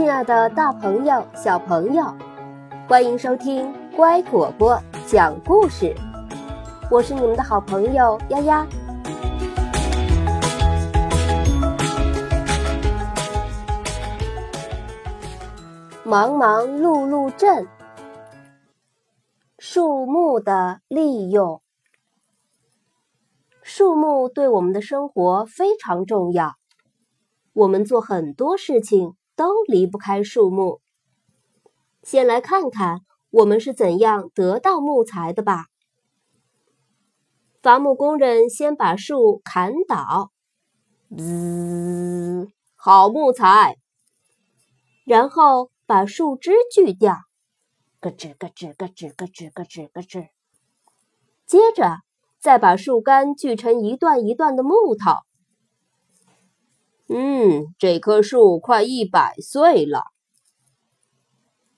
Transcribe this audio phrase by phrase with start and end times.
[0.00, 2.02] 亲爱的大朋友、小朋友，
[2.88, 5.94] 欢迎收听乖果果讲故事。
[6.90, 8.66] 我是你们的好朋友丫丫。
[16.02, 17.68] 忙忙碌碌镇，
[19.58, 21.60] 树木的利用。
[23.62, 26.54] 树木对我们的生活非常重要，
[27.52, 30.82] 我们做很多事情都离不开树木。
[32.02, 35.68] 先来看看我们是怎样得到木材的吧。
[37.62, 40.30] 伐木工人先把树砍倒，
[41.16, 43.78] 滋，好木材。
[45.06, 47.16] 然后把树枝锯掉，
[48.02, 50.28] 咯吱咯吱咯吱咯吱咯吱咯吱。
[51.46, 51.96] 接着。
[52.38, 55.12] 再把树干锯成一段一段的木头。
[57.12, 60.04] 嗯，这棵树快一百岁了。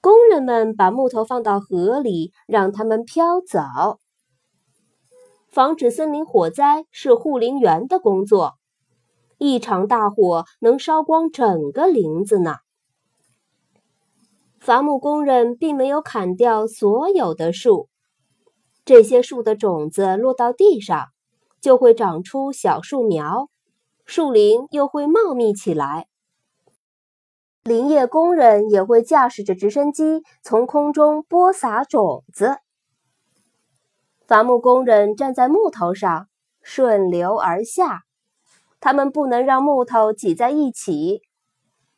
[0.00, 3.98] 工人们把木头放到河里，让它们飘走。
[5.50, 8.54] 防止森林火灾是护林员的工作。
[9.38, 12.58] 一场大火能烧光整个林子呢。
[14.60, 17.88] 伐木工人并没有砍掉所有的树。
[18.84, 21.08] 这些树的种子落到地上，
[21.60, 23.48] 就会长出小树苗，
[24.06, 26.06] 树林又会茂密起来。
[27.64, 32.58] 林业工人也会驾驶着直升机从空中播撒种子。
[34.28, 36.28] 伐木工人站在木头上，
[36.62, 38.02] 顺流而下，
[38.80, 41.22] 他们不能让木头挤在一起。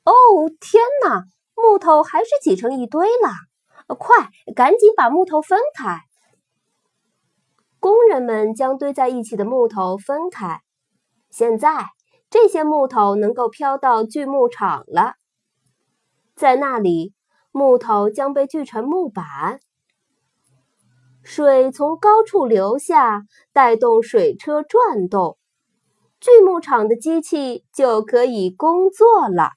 [0.05, 0.13] 哦，
[0.59, 3.95] 天哪，木头还是挤成一堆了！
[3.99, 6.01] 快，赶紧把木头分开。
[7.79, 10.63] 工人们将堆在一起的木头分开。
[11.31, 11.85] 现在，
[12.31, 15.15] 这些木头能够飘到锯木厂了。
[16.35, 17.15] 在那里，
[17.53, 19.61] 木头将被锯成木板。
[21.23, 23.23] 水从高处流下，
[23.53, 25.39] 带动水车转动，
[26.21, 29.53] 锯木厂的机器就可以工作了。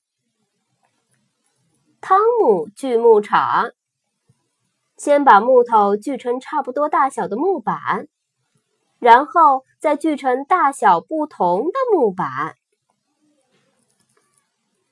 [1.99, 3.71] 汤姆锯木厂。
[4.97, 8.07] 先把木头锯成差不多大小的木板，
[8.99, 12.55] 然后再锯成大小不同的木板。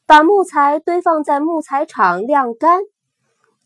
[0.10, 2.82] 把木材堆放在木材厂晾干，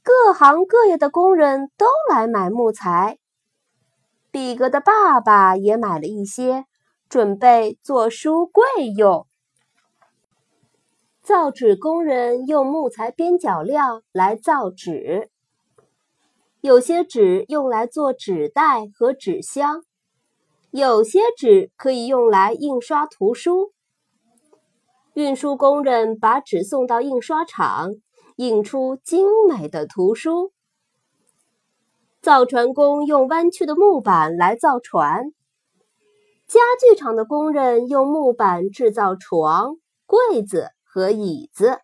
[0.04, 3.18] 各行各业的工人都来买木材。
[4.30, 6.66] 比格的爸爸也买了一些，
[7.08, 9.26] 准备做书柜用。
[11.22, 15.30] 造纸工人用木材边角料来造纸。
[16.60, 19.86] 有些纸用来做纸袋和纸箱，
[20.72, 23.73] 有些纸可以用来印刷图书。
[25.14, 27.92] 运输工人把纸送到印刷厂，
[28.36, 30.52] 印出精美的图书。
[32.20, 35.26] 造船工用弯曲的木板来造船，
[36.48, 39.76] 家具厂的工人用木板制造床、
[40.08, 41.78] 柜子和椅子。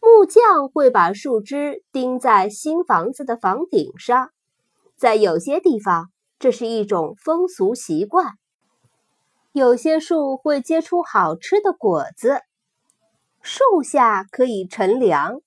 [0.00, 4.30] 木匠会把树枝钉在新房子的房顶上，
[4.96, 8.34] 在有些地方，这是一种风俗习惯。
[9.52, 12.42] 有些树会结出好吃的果子，
[13.42, 15.40] 树下可以乘凉。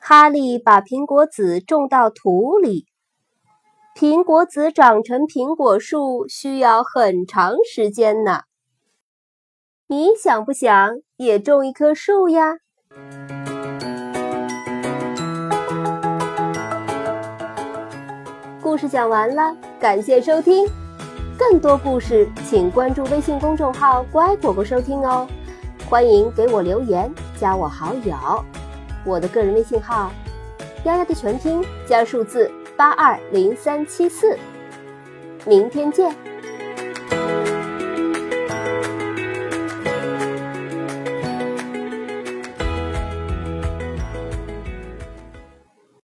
[0.00, 2.86] 哈利把苹果籽种到土里，
[3.96, 8.42] 苹果籽长成苹果树需要很长时间呢。
[9.88, 12.58] 你想不想也种一棵树呀？
[18.62, 20.79] 故事讲完了，感谢收听。
[21.40, 25.26] 更多故事，请关注微信公众号“乖果果”收听哦。
[25.88, 28.14] 欢迎给我留言，加我好友。
[29.06, 30.12] 我的个人微信号：
[30.84, 34.38] 丫丫的全拼加数字八二零三七四。
[35.46, 36.14] 明天见。